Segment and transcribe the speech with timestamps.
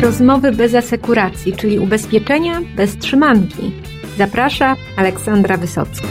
[0.00, 3.72] Rozmowy bez asekuracji, czyli ubezpieczenia bez trzymanki.
[4.18, 6.08] Zaprasza Aleksandra Wysocka.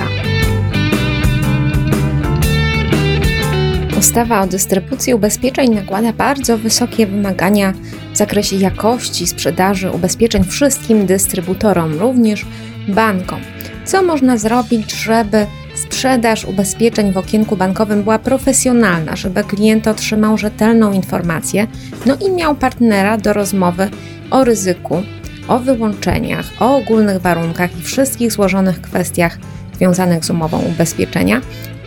[4.00, 7.73] Ustawa o dystrybucji ubezpieczeń nakłada bardzo wysokie wymagania
[8.14, 12.46] w zakresie jakości sprzedaży ubezpieczeń wszystkim dystrybutorom, również
[12.88, 13.40] bankom.
[13.86, 15.46] Co można zrobić, żeby
[15.80, 21.67] sprzedaż ubezpieczeń w okienku bankowym była profesjonalna, żeby klient otrzymał rzetelną informację,
[22.05, 23.90] no i miał partnera do rozmowy
[24.31, 25.04] o ryzyku,
[25.48, 29.38] o wyłączeniach, o ogólnych warunkach i wszystkich złożonych kwestiach
[29.76, 31.41] związanych z umową ubezpieczenia.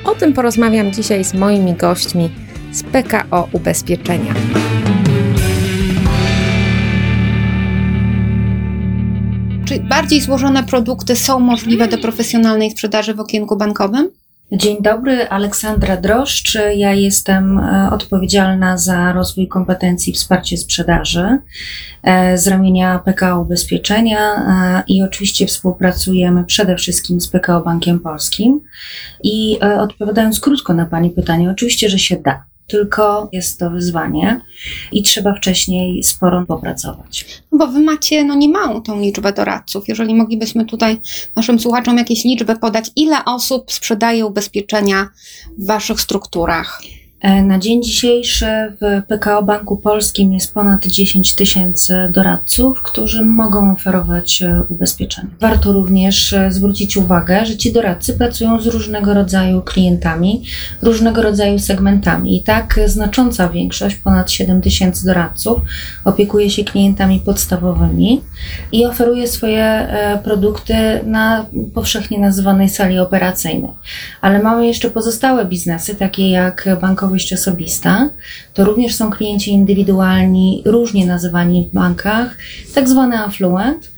[0.05, 2.31] O tym porozmawiam dzisiaj z moimi gośćmi
[2.73, 4.35] z PKO Ubezpieczenia.
[9.73, 14.11] Czy bardziej złożone produkty są możliwe do profesjonalnej sprzedaży w okienku bankowym?
[14.53, 16.59] Dzień dobry, Aleksandra Droszcz.
[16.77, 21.39] Ja jestem e, odpowiedzialna za rozwój kompetencji i wsparcie sprzedaży
[22.03, 28.61] e, z ramienia PKO Ubezpieczenia e, i oczywiście współpracujemy przede wszystkim z PKO Bankiem Polskim.
[29.25, 34.41] I odpowiadając krótko na Pani pytanie, oczywiście, że się da tylko jest to wyzwanie
[34.93, 37.43] i trzeba wcześniej sporo popracować.
[37.53, 39.89] No bo wy macie no niemałą tą liczbę doradców.
[39.89, 41.01] Jeżeli moglibyśmy tutaj
[41.37, 45.09] naszym słuchaczom jakieś liczby podać, ile osób sprzedaje ubezpieczenia
[45.59, 46.83] w waszych strukturach?
[47.23, 48.47] E, na dzień dzisiejszy
[48.81, 55.29] w PKO Banku Polskim jest ponad 10 tysięcy doradców, którzy mogą oferować e, ubezpieczenia.
[55.41, 60.45] Warto również e, zwrócić uwagę, że ci doradcy pracują z różnego rodzaju klientami,
[60.83, 62.37] różnego rodzaju segmentami.
[62.37, 65.61] I tak znacząca większość, ponad 7 tysięcy doradców,
[66.05, 68.21] opiekuje się klientami podstawowymi
[68.73, 69.89] i oferuje swoje
[70.25, 70.75] produkty
[71.07, 73.71] na powszechnie nazywanej sali operacyjnej.
[74.21, 78.09] Ale mamy jeszcze pozostałe biznesy, takie jak bankowe bankowość osobista,
[78.55, 82.37] to również są klienci indywidualni, różnie nazywani w bankach,
[82.75, 83.91] tak zwany affluent,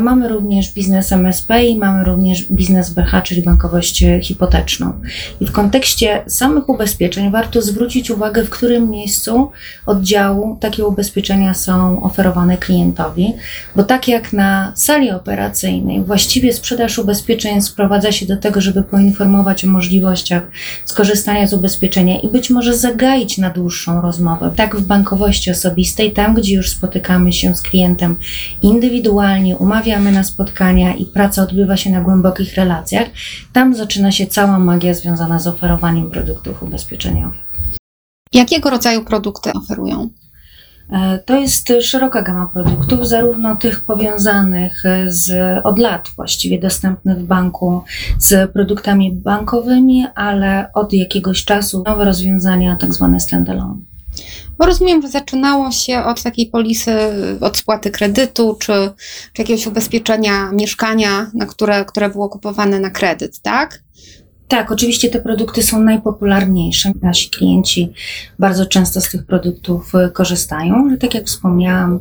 [0.00, 4.92] mamy również biznes MSP i mamy również biznes BH, czyli bankowość hipoteczną.
[5.40, 9.50] I w kontekście samych ubezpieczeń warto zwrócić uwagę, w którym miejscu
[9.86, 13.32] oddziału takie ubezpieczenia są oferowane klientowi,
[13.76, 19.64] bo tak jak na sali operacyjnej, właściwie sprzedaż ubezpieczeń sprowadza się do tego, żeby poinformować
[19.64, 20.42] o możliwościach
[20.84, 24.52] skorzystania z ubezpieczenia i być może zagaić na dłuższą rozmowę.
[24.56, 28.16] Tak w bankowości osobistej, tam gdzie już spotykamy się z klientem
[28.62, 33.08] indywidualnie, umawiamy na spotkania i praca odbywa się na głębokich relacjach,
[33.52, 37.48] tam zaczyna się cała magia związana z oferowaniem produktów ubezpieczeniowych.
[38.32, 40.10] Jakiego rodzaju produkty oferują?
[40.92, 45.30] E, to jest szeroka gama produktów, zarówno tych powiązanych z,
[45.64, 47.82] od lat właściwie dostępnych w banku
[48.18, 53.87] z produktami bankowymi, ale od jakiegoś czasu nowe rozwiązania, tak zwane standalone.
[54.58, 56.92] Bo rozumiem, że zaczynało się od takiej polisy,
[57.40, 58.72] od spłaty kredytu, czy,
[59.32, 63.82] czy jakiegoś ubezpieczenia mieszkania, na które, które było kupowane na kredyt, tak?
[64.48, 66.92] Tak, oczywiście te produkty są najpopularniejsze.
[67.02, 67.92] Nasi klienci
[68.38, 72.00] bardzo często z tych produktów e, korzystają, ale tak jak wspomniałam,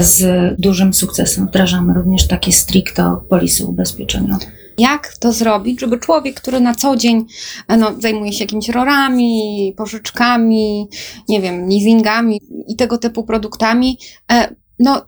[0.00, 0.24] z
[0.60, 4.46] dużym sukcesem wdrażamy również takie stricto polisy ubezpieczeniowe.
[4.78, 7.26] Jak to zrobić, żeby człowiek, który na co dzień
[7.68, 10.88] e, no, zajmuje się jakimiś rorami, pożyczkami,
[11.28, 13.98] nie wiem, leasingami i tego typu produktami,
[14.32, 15.06] e, no,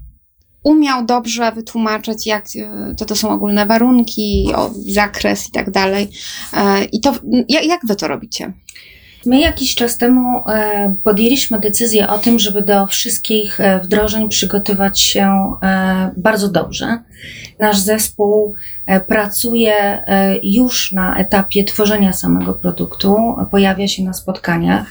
[0.62, 6.08] umiał dobrze wytłumaczyć, jak e, to, to są ogólne warunki, o, zakres i tak dalej.
[6.92, 7.14] I to,
[7.48, 8.52] jak, jak wy to robicie?
[9.28, 15.00] My jakiś czas temu e, podjęliśmy decyzję o tym, żeby do wszystkich e, wdrożeń przygotować
[15.00, 16.98] się e, bardzo dobrze.
[17.58, 18.54] Nasz zespół
[19.06, 20.04] pracuje
[20.42, 23.16] już na etapie tworzenia samego produktu,
[23.50, 24.86] pojawia się na spotkaniach.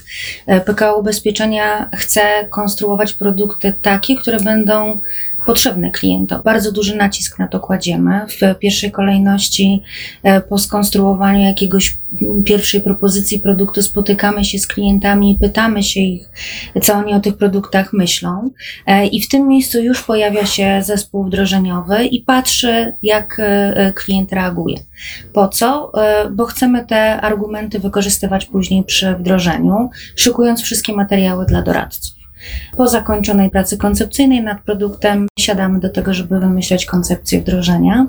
[0.65, 5.01] PKO Ubezpieczenia chce konstruować produkty takie, które będą
[5.45, 6.41] potrzebne klientom.
[6.43, 8.21] Bardzo duży nacisk na to kładziemy.
[8.27, 9.83] W pierwszej kolejności
[10.23, 11.97] e, po skonstruowaniu jakiegoś
[12.45, 16.29] pierwszej propozycji produktu spotykamy się z klientami i pytamy się ich,
[16.84, 18.49] co oni o tych produktach myślą.
[18.85, 24.33] E, I w tym miejscu już pojawia się zespół wdrożeniowy i patrzy, jak e, klient
[24.33, 24.78] reaguje.
[25.33, 25.91] Po co?
[26.31, 32.16] Bo chcemy te argumenty wykorzystywać później przy wdrożeniu, szykując wszystkie materiały dla doradców.
[32.78, 38.07] Po zakończonej pracy koncepcyjnej nad produktem siadamy do tego, żeby wymyślać koncepcję wdrożenia.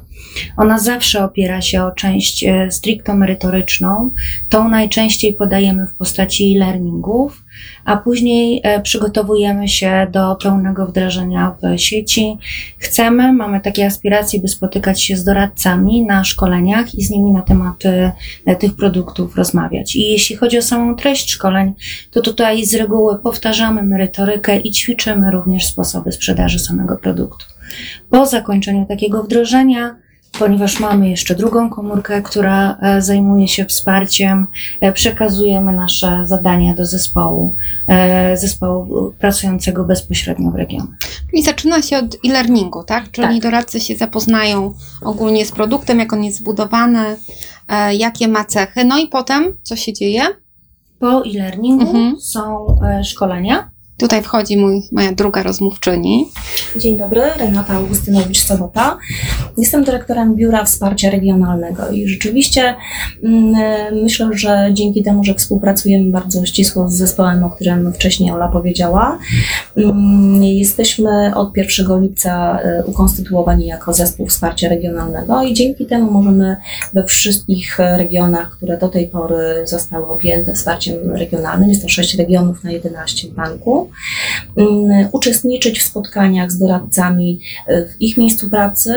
[0.56, 4.10] Ona zawsze opiera się o część e, stricto merytoryczną.
[4.48, 7.42] Tą najczęściej podajemy w postaci e-learningów,
[7.84, 12.38] a później e, przygotowujemy się do pełnego wdrożenia w sieci.
[12.78, 17.43] Chcemy, mamy takie aspiracje, by spotykać się z doradcami na szkoleniach i z nimi na
[17.43, 17.87] temat
[18.46, 19.96] e, tych produktów rozmawiać.
[19.96, 21.75] I jeśli chodzi o samą treść szkoleń,
[22.10, 27.46] to tutaj z reguły powtarzamy merytorykę i ćwiczymy również sposoby sprzedaży samego produktu.
[28.10, 29.96] Po zakończeniu takiego wdrożenia,
[30.38, 34.46] ponieważ mamy jeszcze drugą komórkę, która e, zajmuje się wsparciem,
[34.80, 37.56] e, przekazujemy nasze zadania do zespołu,
[37.88, 40.86] e, zespołu pracującego bezpośrednio w regionie.
[41.30, 43.10] Czyli zaczyna się od e-learningu, tak?
[43.10, 43.42] Czyli Tak.
[43.42, 47.04] doradcy się zapoznają ogólnie z produktem, jak on jest zbudowany,
[47.92, 48.84] jakie ma cechy.
[48.84, 50.22] No i potem co się dzieje?
[50.98, 52.20] Po e-learningu Mhm.
[52.20, 52.66] są
[53.04, 53.70] szkolenia.
[53.98, 56.28] Tutaj wchodzi mój, moja druga rozmówczyni.
[56.76, 58.96] Dzień dobry, Renata Augustynowicz-Sobota.
[59.56, 62.74] Jestem dyrektorem Biura Wsparcia Regionalnego i rzeczywiście
[63.22, 63.54] mm,
[64.02, 69.18] myślę, że dzięki temu, że współpracujemy bardzo ścisło z zespołem, o którym wcześniej Ola powiedziała,
[69.76, 76.56] mm, jesteśmy od 1 lipca e, ukonstytuowani jako zespół wsparcia regionalnego i dzięki temu możemy
[76.92, 82.64] we wszystkich regionach, które do tej pory zostały objęte wsparciem regionalnym, jest to 6 regionów
[82.64, 83.88] na 11 banku,
[85.12, 88.94] uczestniczyć w spotkaniach z doradcami e, w ich miejscu pracy,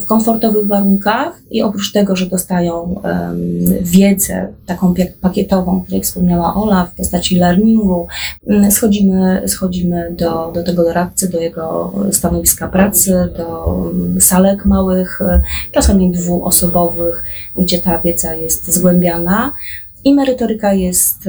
[0.00, 3.02] w komfortowych warunkach i oprócz tego, że dostają
[3.80, 8.06] wiedzę taką pakietową, o której wspomniała Ola, w postaci learningu,
[8.46, 15.20] mm, schodzimy, schodzimy do, do tego doradcy, do jego stanowiska pracy, do mm, salek małych,
[15.20, 15.42] e,
[15.72, 17.24] czasami dwuosobowych,
[17.58, 19.52] gdzie ta wiedza jest zgłębiana
[20.04, 21.28] i merytoryka jest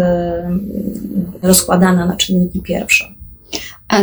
[1.41, 3.05] rozkładana na czynniki pierwsze.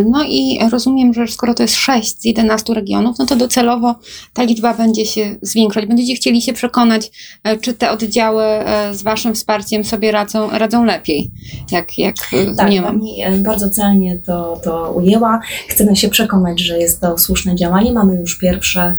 [0.01, 3.95] No i rozumiem, że skoro to jest 6 z 11 regionów, no to docelowo
[4.33, 5.87] ta liczba będzie się zwiększać.
[5.87, 7.11] Będziecie chcieli się przekonać,
[7.45, 11.31] e, czy te oddziały e, z Waszym wsparciem sobie radzą, radzą lepiej,
[11.71, 12.99] jak, jak e, Tak, nie mam.
[12.99, 15.41] Pani bardzo celnie to, to ujęła.
[15.69, 17.93] Chcemy się przekonać, że jest to słuszne działanie.
[17.93, 18.97] Mamy już pierwsze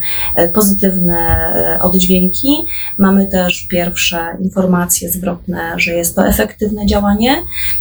[0.54, 2.56] pozytywne oddźwięki.
[2.98, 7.36] Mamy też pierwsze informacje zwrotne, że jest to efektywne działanie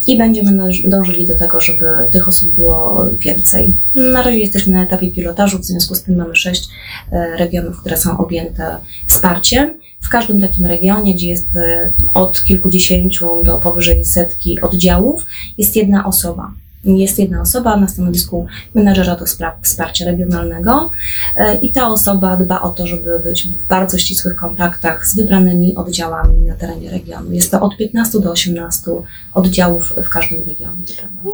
[0.07, 3.75] i będziemy dąż- dążyli do tego, żeby tych osób było więcej.
[3.95, 6.69] Na razie jesteśmy na etapie pilotażu, w związku z tym mamy sześć
[7.13, 8.77] e, regionów, które są objęte
[9.09, 9.75] wsparciem.
[10.01, 15.27] W każdym takim regionie, gdzie jest e, od kilkudziesięciu do powyżej setki oddziałów,
[15.59, 16.53] jest jedna osoba.
[16.85, 20.91] Jest jedna osoba na stanowisku menedżera do spraw wsparcia regionalnego
[21.37, 25.77] e, i ta osoba dba o to, żeby być w bardzo ścisłych kontaktach z wybranymi
[25.77, 27.33] oddziałami na terenie regionu.
[27.33, 28.91] Jest to od 15 do 18
[29.35, 30.85] oddziałów w każdym regionie.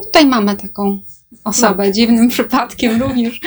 [0.04, 1.00] Tutaj mamy taką
[1.44, 3.40] osobę, dziwnym przypadkiem również,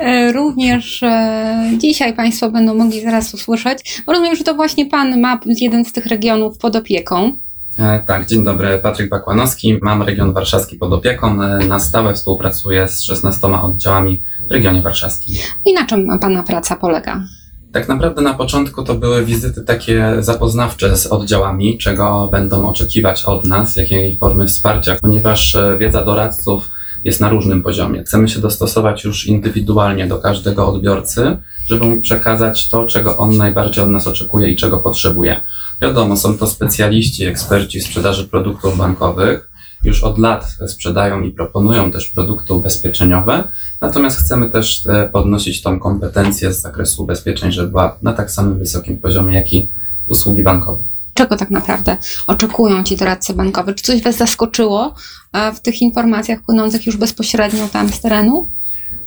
[0.00, 5.20] e, również e, dzisiaj Państwo będą mogli zaraz usłyszeć, bo rozumiem, że to właśnie Pan
[5.20, 7.32] ma jeden z tych regionów pod opieką.
[7.78, 9.78] E, Tak, dzień dobry, Patryk Bakłanowski.
[9.82, 11.34] Mam region warszawski pod opieką.
[11.68, 15.34] Na stałe współpracuję z 16 oddziałami w regionie warszawskim.
[15.64, 17.24] I na czym Pana praca polega?
[17.72, 23.44] Tak naprawdę na początku to były wizyty takie zapoznawcze z oddziałami, czego będą oczekiwać od
[23.44, 26.70] nas, jakiej formy wsparcia, ponieważ wiedza doradców
[27.04, 28.02] jest na różnym poziomie.
[28.04, 31.36] Chcemy się dostosować już indywidualnie do każdego odbiorcy,
[31.66, 35.40] żeby mu przekazać to, czego on najbardziej od nas oczekuje i czego potrzebuje.
[35.82, 39.50] Wiadomo, są to specjaliści, eksperci sprzedaży produktów bankowych.
[39.84, 43.44] Już od lat sprzedają i proponują też produkty ubezpieczeniowe,
[43.80, 48.58] natomiast chcemy też e, podnosić tą kompetencję z zakresu ubezpieczeń, żeby była na tak samym
[48.58, 49.68] wysokim poziomie, jak i
[50.08, 50.97] usługi bankowe.
[51.18, 53.74] Czego tak naprawdę oczekują ci doradcy bankowi?
[53.74, 54.94] Czy coś Was zaskoczyło
[55.32, 58.50] e, w tych informacjach płynących już bezpośrednio tam z terenu?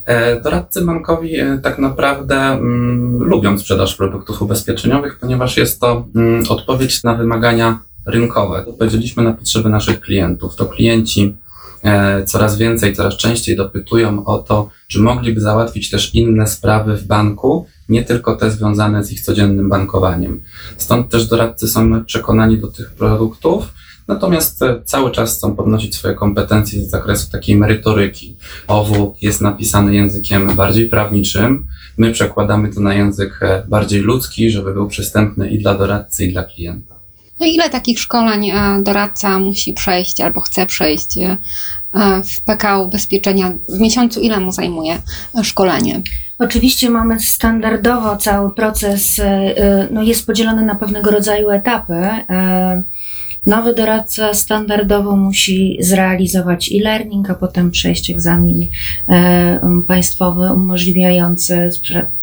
[0.05, 6.43] E, Doradcy bankowi e, tak naprawdę mm, lubią sprzedaż produktów ubezpieczeniowych, ponieważ jest to mm,
[6.49, 8.65] odpowiedź na wymagania rynkowe.
[8.65, 10.55] Odpowiedzieliśmy na potrzeby naszych klientów.
[10.55, 11.37] To klienci
[12.25, 17.65] coraz więcej, coraz częściej dopytują o to, czy mogliby załatwić też inne sprawy w banku,
[17.89, 20.41] nie tylko te związane z ich codziennym bankowaniem.
[20.77, 23.73] Stąd też doradcy są przekonani do tych produktów,
[24.07, 28.37] natomiast e, cały czas chcą podnosić swoje kompetencje z zakresu takiej merytoryki.
[28.67, 31.67] OWU jest napisany językiem bardziej prawniczym.
[31.97, 36.31] My przekładamy to na język e, bardziej ludzki, żeby był przystępny i dla doradcy, i
[36.31, 37.00] dla klienta.
[37.41, 41.37] No ile takich szkoleń e, doradca musi przejść albo chce przejść e,
[42.23, 43.53] w PKO Ubezpieczenia?
[43.69, 44.97] W miesiącu ile mu zajmuje
[45.39, 46.01] e, szkolenie?
[46.39, 52.09] Oczywiście mamy standardowo cały proces, e, e, no jest podzielony na pewnego rodzaju etapy.
[53.45, 58.67] Nowy doradca standardowo musi zrealizować e-learning, a potem przejść egzamin
[59.09, 61.69] e, państwowy umożliwiający,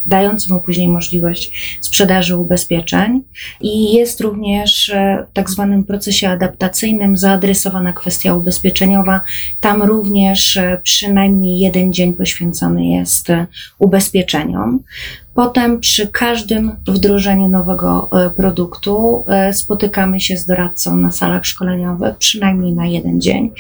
[0.07, 3.23] dający mu później możliwość sprzedaży ubezpieczeń.
[3.61, 9.21] I jest również e, w tak zwanym procesie adaptacyjnym zaadresowana kwestia ubezpieczeniowa.
[9.61, 13.29] Tam również e, przynajmniej jeden dzień poświęcony jest
[13.79, 14.83] ubezpieczeniom.
[15.39, 22.17] Potem przy każdym wdrożeniu nowego e, produktu e, spotykamy się z doradcą na salach szkoleniowych
[22.17, 23.51] przynajmniej na jeden dzień.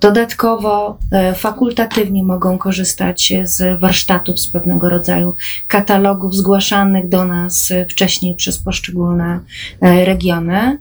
[0.00, 5.34] Dodatkowo e, fakultatywnie mogą korzystać z warsztatów z pewnego rodzaju
[5.66, 9.40] katalogów zgłaszanych do nas wcześniej przez poszczególne
[9.80, 10.78] regiony.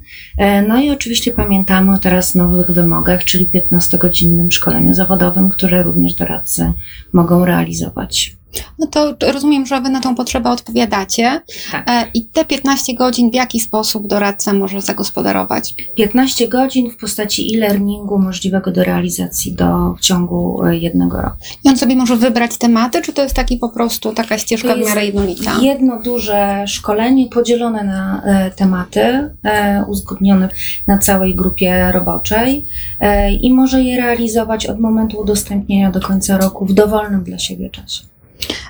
[0.68, 6.74] No i oczywiście pamiętamy o teraz nowych wymogach, czyli 15-godzinnym szkoleniu zawodowym, które również doradcy
[7.14, 8.38] mogą realizować.
[8.80, 11.42] No to rozumiem, że Wy na tą potrzebę odpowiadacie.
[11.72, 11.90] Tak.
[11.90, 15.76] E, I te 15 godzin w jaki sposób doradca może zagospodarować?
[15.96, 21.38] 15 godzin w postaci e-learningu możliwego do realizacji do, w ciągu e, jednego roku.
[21.64, 24.80] I on sobie może wybrać tematy, czy to jest taki po prostu taka ścieżka w
[24.80, 25.52] miarę jednolita?
[25.62, 30.50] Jedno duże szkolenie podzielone na e, tematy, e, uzgodnione
[30.88, 32.68] na całej grupie roboczej
[33.00, 37.70] e, i może je realizować od momentu udostępnienia do końca roku w dowolnym dla siebie
[37.70, 38.17] czasie.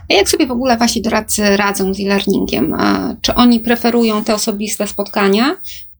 [0.09, 2.77] A jak sobie w ogóle Wasi doradcy radzą z e-learningiem?
[3.21, 5.55] Czy oni preferują te osobiste spotkania,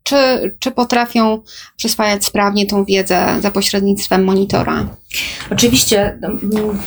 [0.08, 1.42] czy, czy potrafią
[1.78, 4.88] przyswajać sprawnie tą wiedzę za pośrednictwem monitora?
[5.52, 6.40] Oczywiście, m,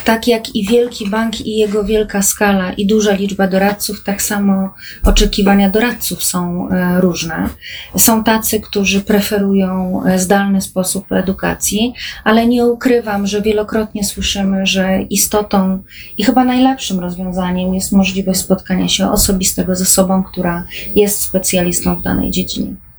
[0.05, 4.75] tak jak i wielki bank i jego wielka skala i duża liczba doradców, tak samo
[5.05, 7.49] oczekiwania doradców są e, różne.
[7.97, 15.03] Są tacy, którzy preferują e, zdalny sposób edukacji, ale nie ukrywam, że wielokrotnie słyszymy, że
[15.03, 15.83] istotą
[16.19, 22.03] i chyba najlepszym rozwiązaniem jest możliwość spotkania się osobistego ze sobą, która jest specjalistą w
[22.03, 22.90] danej dziedzinie.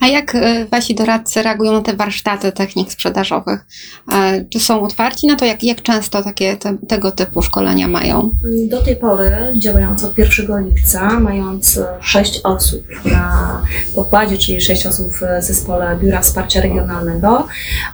[0.00, 3.66] A jak e, Wasi doradcy reagują na te warsztaty technik sprzedażowych?
[4.12, 5.44] E, Czy są otwarci na to?
[5.44, 8.30] Jak, jak często takie te, tego typu szkolenia mają?
[8.68, 13.62] Do tej pory, działając od 1 lipca, mając e, sześć osób na
[13.94, 17.46] pokładzie, czyli sześć osób w zespole Biura Wsparcia Regionalnego,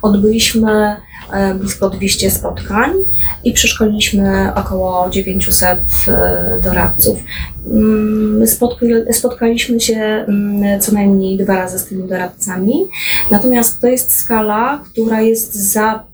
[0.03, 0.97] odbyliśmy
[1.59, 2.91] blisko 200 spotkań
[3.45, 5.79] i przeszkoliliśmy około 900
[6.09, 7.19] e, doradców.
[7.73, 9.95] Mm, spotka- Spotkaliśmy się
[10.29, 12.75] mm, co najmniej dwa razy z tymi doradcami,
[13.31, 15.55] natomiast to jest skala, która jest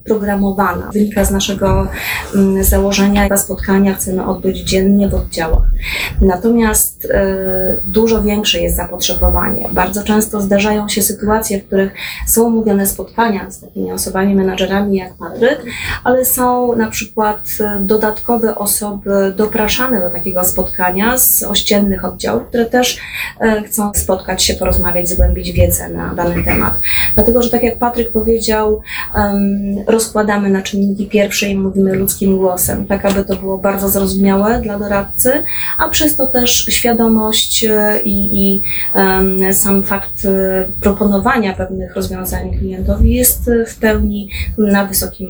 [0.03, 0.89] zaprogramowana.
[0.93, 1.87] Wynika z naszego
[2.35, 5.63] mm, założenia, te spotkania chcemy odbyć dziennie w oddziałach.
[6.21, 7.35] Natomiast e,
[7.85, 9.69] dużo większe jest zapotrzebowanie.
[9.71, 11.91] Bardzo często zdarzają się sytuacje, w których
[12.27, 15.63] są umówione spotkania z takimi osobami, menadżerami jak Patryk,
[16.03, 22.65] ale są na przykład e, dodatkowe osoby dopraszane do takiego spotkania z ościennych oddziałów, które
[22.65, 22.99] też
[23.39, 26.79] e, chcą spotkać się, porozmawiać, zgłębić wiedzę na dany temat.
[27.15, 28.81] Dlatego, że tak jak Patryk powiedział,
[29.93, 34.79] rozkładamy na czynniki pierwsze i mówimy ludzkim głosem, tak aby to było bardzo zrozumiałe dla
[34.79, 35.43] doradcy,
[35.77, 38.61] a przez to też świadomość e, i, i
[39.53, 45.29] sam fakt e, proponowania pewnych rozwiązań klientowi jest e, w pełni na wysokim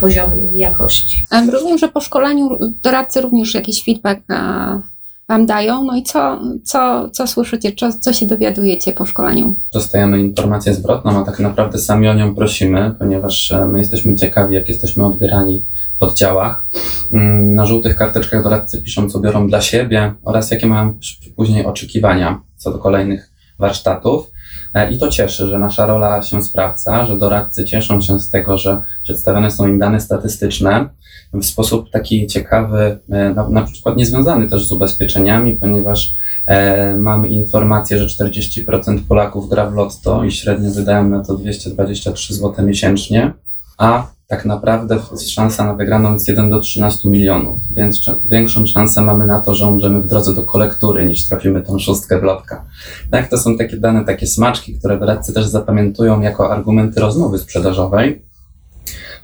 [0.00, 1.24] poziomie jakości.
[1.52, 4.91] Rozumiem, że po szkoleniu doradcy również jakiś feedback e,
[5.32, 5.84] Wam dają.
[5.84, 9.56] No i co, co, co słyszycie, co, co się dowiadujecie po szkoleniu?
[9.72, 14.54] Dostajemy informację zwrotną, a tak naprawdę sami o nią prosimy, ponieważ e, my jesteśmy ciekawi,
[14.54, 15.64] jak jesteśmy odbierani
[16.00, 16.66] w oddziałach.
[17.12, 20.98] Mm, Na żółtych karteczkach doradcy piszą, co biorą dla siebie oraz jakie mają
[21.36, 23.31] później oczekiwania co do kolejnych
[23.62, 24.30] warsztatów.
[24.74, 28.58] E, I to cieszy, że nasza rola się sprawdza, że doradcy cieszą się z tego,
[28.58, 30.88] że przedstawione są im dane statystyczne
[31.34, 36.14] w sposób taki ciekawy, e, na, na przykład niezwiązany też z ubezpieczeniami, ponieważ
[36.46, 42.34] e, mamy informację, że 40% Polaków gra w lotto i średnio wydają na to 223
[42.34, 43.32] zł miesięcznie,
[43.78, 44.98] a tak naprawdę
[45.28, 49.66] szansa na wygraną jest 1 do 13 milionów, więc większą szansę mamy na to, że
[49.66, 52.64] umrzemy w drodze do kolektury, niż trafimy tą szóstkę w lotka.
[53.10, 58.22] Tak, to są takie dane, takie smaczki, które doradcy też zapamiętują jako argumenty rozmowy sprzedażowej.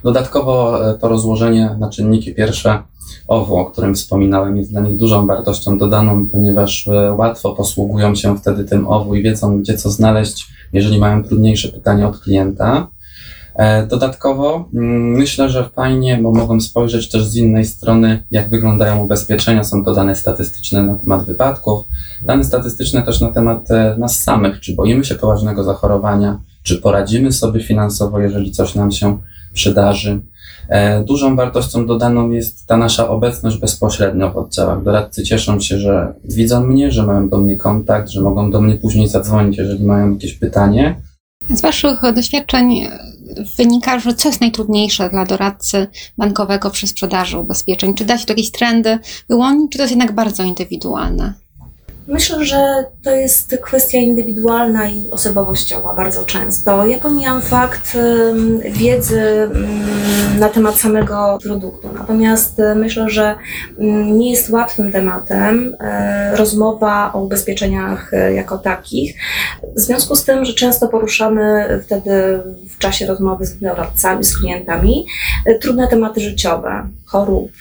[0.03, 2.83] Dodatkowo e, to rozłożenie na czynniki pierwsze
[3.27, 8.37] OWO, o którym wspominałem, jest dla nich dużą wartością dodaną, ponieważ e, łatwo posługują się
[8.37, 12.87] wtedy tym OWO i wiedzą, gdzie co znaleźć, jeżeli mają trudniejsze pytanie od klienta.
[13.59, 19.03] E, Dodatkowo mm, myślę, że fajnie, bo mogą spojrzeć też z innej strony, jak wyglądają
[19.03, 19.63] ubezpieczenia.
[19.63, 21.85] Są to dane statystyczne na temat wypadków,
[22.21, 27.31] dane statystyczne też na temat e, nas samych, czy boimy się poważnego zachorowania, czy poradzimy
[27.31, 29.17] sobie finansowo, jeżeli coś nam się
[29.53, 30.19] przydarzy.
[30.69, 34.83] E, Dużą wartością dodaną jest ta nasza obecność bezpośrednio w oddziałach.
[34.83, 38.75] Doradcy cieszą się, że widzą mnie, że mają do mnie kontakt, że mogą do mnie
[38.75, 40.95] później zadzwonić, jeżeli mają jakieś pytanie.
[41.49, 42.87] Z Waszych doświadczeń
[43.57, 47.93] wynika, że co jest najtrudniejsze dla doradcy bankowego przy sprzedaży ubezpieczeń?
[47.93, 51.33] Czy da się tu jakieś trendy wyłonić, czy to jest jednak bardzo indywidualne?
[52.09, 56.85] Myślę, że to jest kwestia indywidualna i osobowościowa bardzo często.
[56.85, 57.97] Ja pomijam fakt
[58.71, 59.49] wiedzy
[60.39, 61.89] na temat samego produktu.
[61.93, 63.35] Natomiast e, myślę, że
[64.11, 69.15] nie jest łatwym tematem e, rozmowa o ubezpieczeniach e, jako takich.
[69.75, 72.11] W związku z tym, że często poruszamy wtedy
[72.69, 75.05] w czasie rozmowy z doradcami, z klientami
[75.61, 77.51] trudne tematy życiowe, chorób,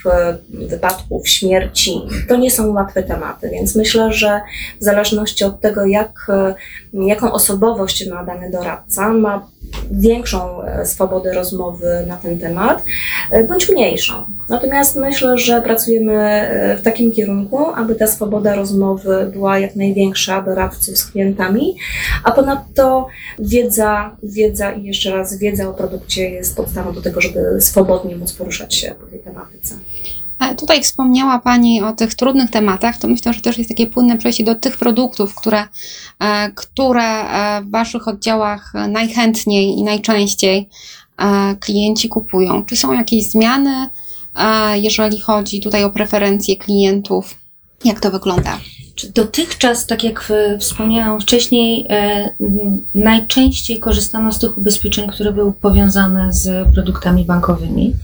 [0.68, 2.00] wypadków, śmierci.
[2.28, 4.37] To nie są łatwe tematy, więc myślę, że
[4.80, 6.54] w zależności od tego, jak, e,
[6.92, 9.46] jaką osobowość ma dany doradca, ma
[9.90, 12.84] większą e, swobodę rozmowy na ten temat,
[13.30, 14.24] e, bądź mniejszą.
[14.48, 20.98] Natomiast myślę, że pracujemy w takim kierunku, aby ta swoboda rozmowy była jak największa doradców
[20.98, 21.76] z klientami,
[22.24, 23.06] a ponadto
[23.38, 28.32] wiedza, wiedza i jeszcze raz wiedza o produkcie jest podstawą do tego, żeby swobodnie móc
[28.32, 29.74] poruszać się po tej tematyce.
[30.58, 34.44] Tutaj wspomniała Pani o tych trudnych tematach, to myślę, że też jest takie płynne przejście
[34.44, 35.68] do tych produktów, które,
[36.18, 40.68] e, które e, w Waszych oddziałach najchętniej i najczęściej
[41.18, 42.64] e, klienci kupują.
[42.64, 43.88] Czy są jakieś zmiany,
[44.74, 47.34] jeżeli chodzi tutaj o preferencje klientów?
[47.84, 48.58] Jak to wygląda?
[49.06, 52.30] Dotychczas, tak jak e, wspomniałam wcześniej, e,
[52.94, 57.94] najczęściej korzystano z tych ubezpieczeń, które były powiązane z produktami bankowymi,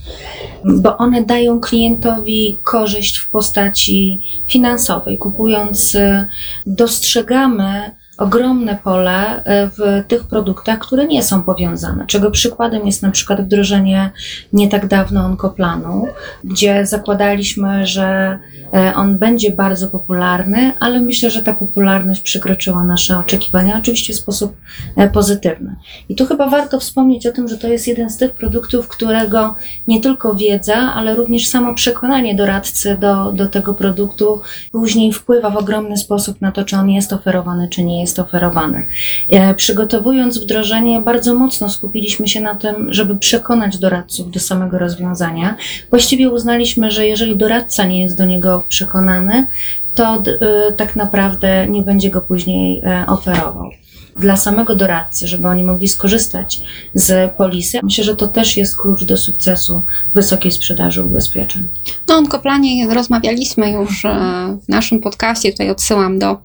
[0.65, 5.17] bo one dają klientowi korzyść w postaci finansowej.
[5.17, 6.27] Kupując, e,
[6.65, 12.05] dostrzegamy ogromne pole e, w tych produktach, które nie są powiązane.
[12.07, 14.11] Czego przykładem jest na przykład wdrożenie
[14.53, 16.07] nie tak dawno onkoplanu,
[16.43, 18.39] gdzie zakładaliśmy, że
[18.73, 24.17] e, on będzie bardzo popularny, ale myślę, że ta popularność przekroczyła nasze oczekiwania, oczywiście w
[24.17, 24.55] sposób
[24.95, 25.75] e, pozytywny.
[26.09, 29.55] I tu chyba warto wspomnieć o tym, że to jest jeden z tych produktów, którego
[29.87, 34.41] nie tylko wiedza, ale również samo przekonanie doradcy do, do tego produktu
[34.71, 38.85] później wpływa w ogromny sposób na to, czy on jest oferowany, czy nie jest oferowany.
[39.29, 45.55] E, Przygotowując wdrożenie, bardzo mocno skupiliśmy się na tym, żeby przekonać doradców do samego rozwiązania.
[45.89, 49.47] Właściwie uznaliśmy, że jeżeli doradca nie jest do niego przekonany,
[49.95, 50.23] to
[50.69, 53.69] y, tak naprawdę nie będzie go później e, oferował.
[54.15, 56.61] Dla samego doradcy, żeby oni mogli skorzystać
[56.93, 59.81] z polisy, myślę, że to też jest klucz do sukcesu
[60.13, 61.67] wysokiej sprzedaży ubezpieczeń.
[62.07, 66.37] No, Onkoplanie rozmawialiśmy już e, w naszym podcaście, tutaj odsyłam do,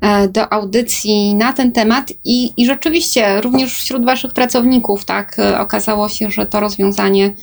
[0.00, 2.12] e, do audycji na ten temat.
[2.24, 7.34] I, i rzeczywiście również wśród Waszych pracowników, tak, e, okazało się, że to rozwiązanie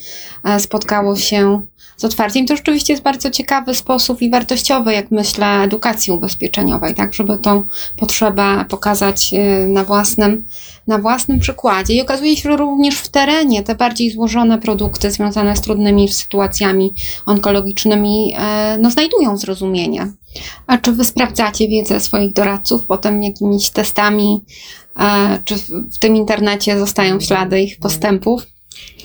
[0.59, 1.61] spotkało się
[1.97, 2.45] z otwarciem.
[2.45, 7.63] To rzeczywiście jest bardzo ciekawy sposób i wartościowy, jak myślę, edukacji ubezpieczeniowej, tak, żeby tą
[7.97, 10.45] potrzebę pokazać e, na własnym,
[10.87, 11.93] na własnym przykładzie.
[11.93, 16.93] I okazuje się, że również w terenie te bardziej złożone produkty związane z trudnymi sytuacjami
[17.25, 20.11] onkologicznymi e, no, znajdują zrozumienie.
[20.67, 24.41] A czy wy sprawdzacie wiedzę swoich doradców potem jakimiś testami,
[24.99, 25.55] e, czy
[25.91, 28.45] w tym internecie zostają ślady ich postępów?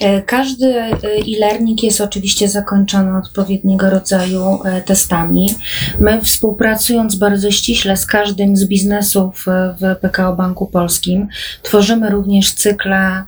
[0.00, 5.54] E, Każdy e, e-learning jest oczywiście zakończony odpowiedniego rodzaju e, testami.
[6.00, 9.46] My współpracując bardzo ściśle z każdym z biznesów
[9.80, 11.28] w PKO Banku Polskim,
[11.62, 13.22] tworzymy również cykle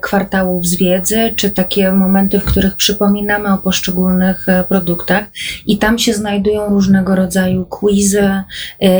[0.00, 5.24] kwartałów z wiedzy, czy takie momenty, w których przypominamy o poszczególnych produktach
[5.66, 8.42] i tam się znajdują różnego rodzaju quizy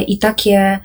[0.07, 0.79] i takie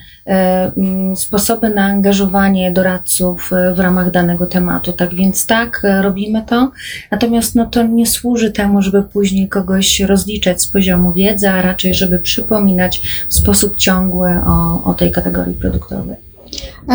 [1.15, 4.93] sposoby na angażowanie doradców w ramach danego tematu.
[4.93, 6.72] Tak więc tak, robimy to.
[7.12, 11.93] Natomiast no, to nie służy temu, żeby później kogoś rozliczać z poziomu wiedzy, a raczej,
[11.93, 16.27] żeby przypominać w sposób ciągły o, o tej kategorii produktowej.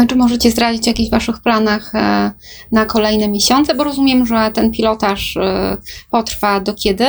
[0.09, 2.31] Czy możecie zdradzić o jakichś Waszych planach e,
[2.73, 3.75] na kolejne miesiące?
[3.75, 5.77] Bo rozumiem, że ten pilotaż e,
[6.11, 7.05] potrwa do kiedy?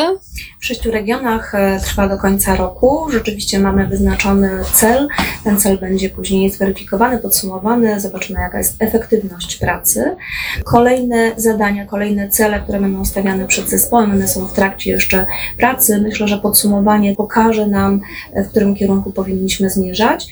[0.62, 3.12] W sześciu regionach e, trwa do końca roku.
[3.12, 5.08] Rzeczywiście mamy wyznaczony cel.
[5.44, 8.00] Ten cel będzie później zweryfikowany, podsumowany.
[8.00, 10.16] Zobaczymy, jaka jest efektywność pracy.
[10.64, 15.26] Kolejne zadania, kolejne cele, które będą ustawiane przed zespołem, one są w trakcie jeszcze
[15.58, 16.02] pracy.
[16.02, 18.02] Myślę, że podsumowanie pokaże nam,
[18.36, 20.28] w którym kierunku powinniśmy zmierzać,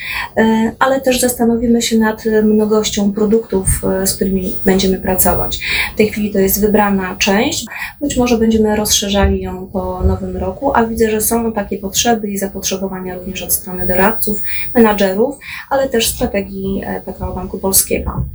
[0.79, 5.59] ale też zastanowimy się nad mnogością produktów, e, z którymi będziemy pracować.
[5.93, 7.65] W tej chwili to jest wybrana część.
[8.01, 12.37] Być może będziemy rozszerzali ją po nowym roku, a widzę, że są takie potrzeby i
[12.37, 14.43] zapotrzebowania również od strony doradców,
[14.75, 15.37] menadżerów,
[15.69, 18.25] ale też strategii e, PKO Banku Polskiego.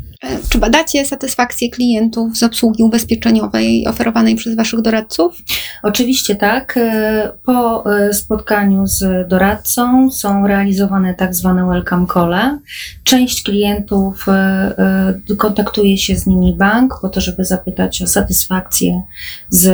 [0.49, 5.39] Czy badacie satysfakcję klientów z obsługi ubezpieczeniowej oferowanej przez Waszych doradców?
[5.83, 6.77] Oczywiście tak.
[6.77, 12.59] E, Po e, spotkaniu z doradcą są realizowane tak zwane welcome call.
[13.05, 19.03] Część klientów e, kontaktuje się z nimi bank po to, żeby zapytać o satysfakcję
[19.49, 19.67] z,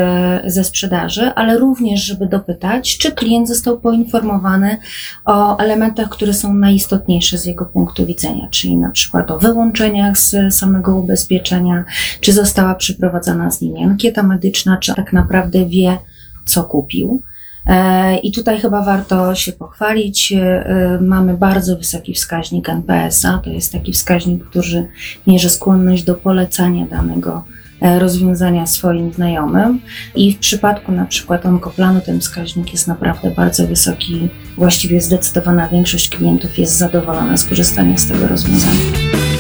[0.53, 4.77] ze sprzedaży, ale również, żeby dopytać, czy klient został poinformowany
[5.25, 10.32] o elementach, które są najistotniejsze z jego punktu widzenia, czyli na przykład o wyłączeniach z
[10.51, 11.85] samego ubezpieczenia,
[12.21, 15.99] czy została przeprowadzana z nimi ankieta medyczna, czy tak naprawdę wie,
[16.45, 17.23] co kupił.
[17.67, 20.33] E, I tutaj chyba warto się pochwalić.
[20.33, 23.39] E, Mamy bardzo wysoki wskaźnik NPS-a.
[23.39, 24.89] To jest taki wskaźnik, który
[25.27, 27.45] mierzy skłonność do polecania danego
[27.81, 29.81] e, rozwiązania swoim znajomym.
[30.15, 34.29] I w przypadku na przykład onkoplanu ten wskaźnik jest naprawdę bardzo wysoki.
[34.57, 39.32] Właściwie zdecydowana większość klientów jest zadowolona z korzystania z tego rozwiązania.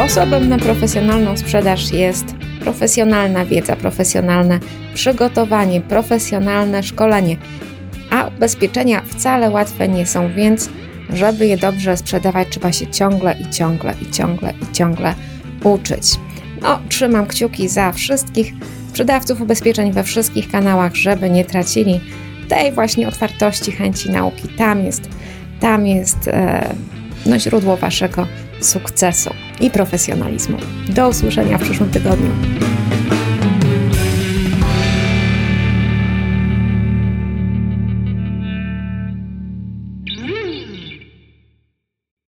[0.00, 2.24] Sposobem na profesjonalną sprzedaż jest
[2.60, 4.58] profesjonalna wiedza, profesjonalne
[4.94, 7.36] przygotowanie, profesjonalne szkolenie.
[8.10, 10.70] A ubezpieczenia wcale łatwe nie są, więc
[11.12, 15.14] żeby je dobrze sprzedawać, trzeba się ciągle i ciągle i ciągle i ciągle
[15.64, 16.20] uczyć.
[16.62, 18.52] No, trzymam kciuki za wszystkich
[18.88, 22.00] sprzedawców ubezpieczeń we wszystkich kanałach, żeby nie tracili
[22.48, 24.48] tej właśnie otwartości, chęci nauki.
[24.48, 25.08] Tam jest,
[25.60, 26.74] tam jest e,
[27.26, 28.26] no, źródło waszego
[28.60, 30.58] sukcesu i profesjonalizmu.
[30.88, 32.30] Do usłyszenia w przyszłym tygodniu.